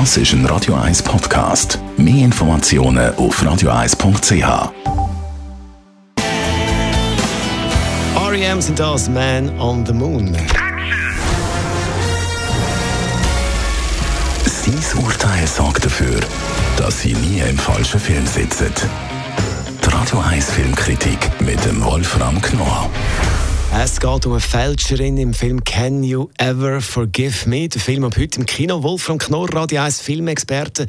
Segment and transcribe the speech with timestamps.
[0.00, 1.78] Das ist ein Radio 1 Podcast.
[1.96, 4.72] Mehr Informationen auf radio1.ch.
[8.16, 8.60] R.E.M.
[8.60, 10.36] sind das Man on the Moon.
[14.44, 16.18] Sein Urteil sorgt dafür,
[16.76, 18.72] dass Sie nie im falschen Film sitzen.
[19.80, 22.90] Die Radio 1 Filmkritik mit dem Wolfram Knorr.
[23.76, 27.68] Es geht um eine Fälscherin im Film Can You Ever Forgive Me?
[27.68, 28.84] Der Film ab heute im Kino.
[28.84, 30.86] Wolfram Knorr, Radio 1 Filmexperte.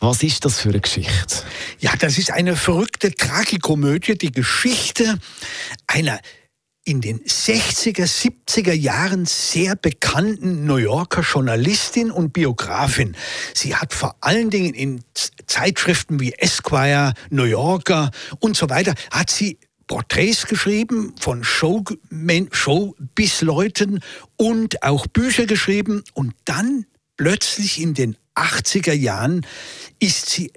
[0.00, 1.44] Was ist das für eine Geschichte?
[1.78, 5.18] Ja, das ist eine verrückte Tragikomödie, die Geschichte
[5.86, 6.20] einer
[6.84, 13.14] in den 60er, 70er Jahren sehr bekannten New Yorker Journalistin und Biografin.
[13.52, 15.04] Sie hat vor allen Dingen in
[15.46, 18.10] Zeitschriften wie Esquire, New Yorker
[18.40, 24.00] und so weiter, hat sie Porträts geschrieben von Showbiz-Leuten
[24.36, 26.04] und auch Bücher geschrieben.
[26.14, 26.84] Und dann
[27.16, 29.46] plötzlich in den 80er Jahren
[29.98, 30.52] ist sie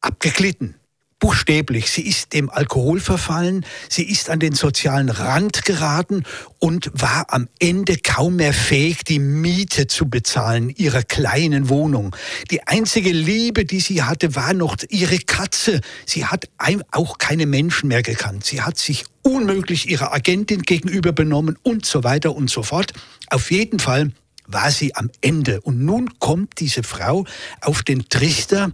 [0.00, 0.76] abgeglitten
[1.24, 1.90] buchstäblich.
[1.90, 6.24] Sie ist dem Alkohol verfallen, sie ist an den sozialen Rand geraten
[6.58, 12.14] und war am Ende kaum mehr fähig, die Miete zu bezahlen ihrer kleinen Wohnung.
[12.50, 15.80] Die einzige Liebe, die sie hatte, war noch ihre Katze.
[16.04, 16.50] Sie hat
[16.90, 18.44] auch keine Menschen mehr gekannt.
[18.44, 22.92] Sie hat sich unmöglich ihrer Agentin gegenüber benommen und so weiter und so fort.
[23.30, 24.12] Auf jeden Fall
[24.46, 25.62] war sie am Ende.
[25.62, 27.24] Und nun kommt diese Frau
[27.62, 28.72] auf den Trichter,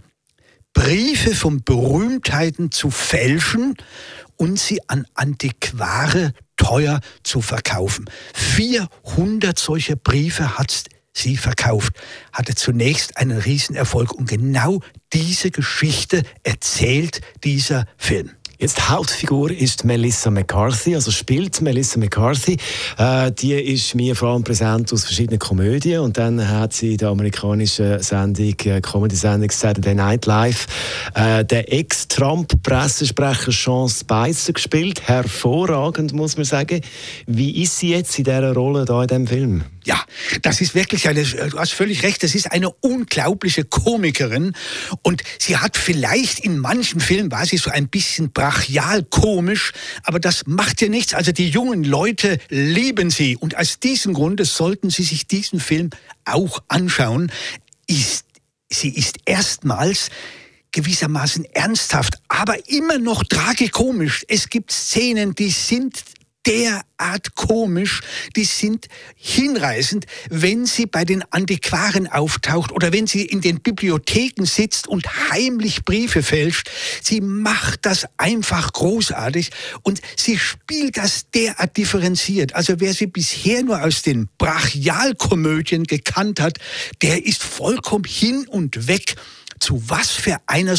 [0.72, 3.76] Briefe von Berühmtheiten zu fälschen
[4.36, 8.08] und sie an Antiquare teuer zu verkaufen.
[8.34, 11.94] 400 solcher Briefe hat sie verkauft,
[12.32, 14.80] hatte zunächst einen Riesenerfolg und genau
[15.12, 18.30] diese Geschichte erzählt dieser Film.
[18.61, 22.58] Jetzt Hauptfigur ist Melissa McCarthy, also spielt Melissa McCarthy.
[22.98, 26.98] Äh, die ist mir vor allem präsent aus verschiedenen Komödien und dann hat sie in
[26.98, 30.67] der amerikanischen Sendung, äh, Comedy-Sendung Saturday Night Live,
[31.14, 35.08] äh, der Ex-Trump-Pressesprecher Sean Spicer gespielt.
[35.08, 36.83] Hervorragend, muss man sagen.
[37.27, 39.64] Wie ist sie jetzt in dieser Rolle da in diesem Film?
[39.85, 40.05] Ja,
[40.42, 44.55] das ist wirklich eine, du hast völlig recht, das ist eine unglaubliche Komikerin
[45.02, 50.20] und sie hat vielleicht in manchen Filmen war sie so ein bisschen brachial komisch, aber
[50.20, 51.14] das macht ihr nichts.
[51.14, 55.90] Also die jungen Leute lieben sie und aus diesem Grunde sollten sie sich diesen Film
[56.27, 57.33] auch anschauen.
[57.86, 58.27] Ist,
[58.69, 60.11] sie ist erstmals
[60.73, 64.24] gewissermaßen ernsthaft, aber immer noch tragikomisch.
[64.29, 66.02] Es gibt Szenen, die sind
[66.46, 68.01] derart komisch,
[68.36, 74.45] die sind hinreißend, wenn sie bei den Antiquaren auftaucht oder wenn sie in den Bibliotheken
[74.45, 76.70] sitzt und heimlich Briefe fälscht.
[77.02, 79.51] Sie macht das einfach großartig
[79.83, 82.55] und sie spielt das derart differenziert.
[82.55, 86.58] Also wer sie bisher nur aus den Brachialkomödien gekannt hat,
[87.02, 89.17] der ist vollkommen hin und weg
[89.61, 90.77] zu was für einer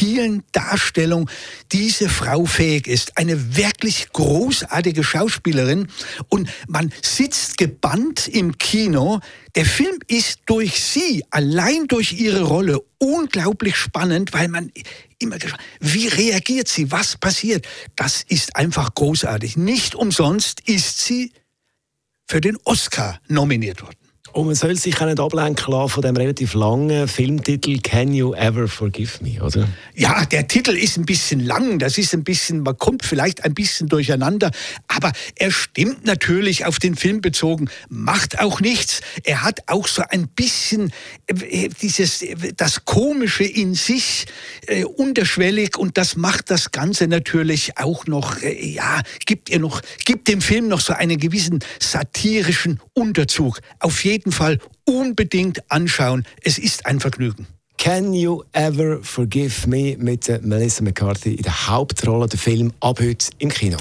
[0.00, 1.28] subtilen Darstellung
[1.72, 3.18] diese Frau fähig ist.
[3.18, 5.88] Eine wirklich großartige Schauspielerin
[6.28, 9.20] und man sitzt gebannt im Kino.
[9.56, 14.72] Der Film ist durch sie, allein durch ihre Rolle, unglaublich spannend, weil man
[15.18, 17.66] immer gespannt, wie reagiert sie, was passiert.
[17.94, 19.58] Das ist einfach großartig.
[19.58, 21.32] Nicht umsonst ist sie
[22.26, 24.09] für den Oscar nominiert worden.
[24.32, 28.32] Und man soll sich auch nicht ablenken lassen von dem relativ langen Filmtitel Can You
[28.34, 29.68] Ever Forgive Me, oder?
[29.94, 33.54] Ja, der Titel ist ein bisschen lang, das ist ein bisschen, man kommt vielleicht ein
[33.54, 34.50] bisschen durcheinander,
[34.86, 39.00] aber er stimmt natürlich auf den Film bezogen, macht auch nichts.
[39.24, 40.92] Er hat auch so ein bisschen
[41.26, 42.24] äh, dieses,
[42.56, 44.26] das Komische in sich
[44.66, 49.82] äh, unterschwellig und das macht das Ganze natürlich auch noch, äh, ja, gibt ihr noch,
[50.04, 53.60] gibt dem Film noch so einen gewissen satirischen Unterzug.
[53.78, 56.26] Auf jeden jeden Fall unbedingt anschauen.
[56.42, 57.46] Es ist ein Vergnügen.
[57.78, 63.30] Can You Ever Forgive Me mit Melissa McCarthy in der Hauptrolle der Film ab heute
[63.38, 63.78] im Kino.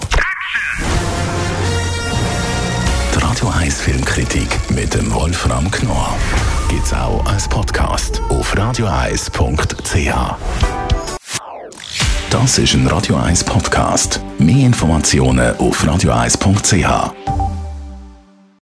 [3.13, 6.17] Die Radio 1 Filmkritik mit dem Wolfram Knorr
[6.69, 10.13] gibt es auch als Podcast auf radioeis.ch.
[12.29, 14.21] Das ist ein Radio 1 Podcast.
[14.37, 17.38] Mehr Informationen auf radioeis.ch.